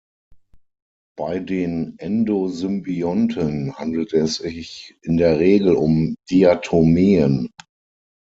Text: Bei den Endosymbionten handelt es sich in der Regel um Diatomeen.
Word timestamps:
Bei 1.15 1.37
den 1.37 1.93
Endosymbionten 1.99 3.75
handelt 3.75 4.13
es 4.13 4.37
sich 4.37 4.95
in 5.03 5.17
der 5.17 5.37
Regel 5.37 5.75
um 5.75 6.15
Diatomeen. 6.31 7.51